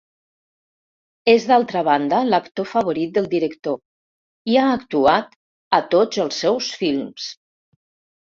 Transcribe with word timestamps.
És 1.33 1.43
d'altra 1.51 1.83
banda 1.87 2.21
l'actor 2.33 2.67
favorit 2.69 3.11
del 3.19 3.27
director, 3.33 3.77
i 4.55 4.59
ha 4.63 4.65
actuat 4.79 5.37
a 5.81 5.83
tots 5.93 6.25
els 6.25 6.41
seus 6.47 6.73
films. 6.83 7.31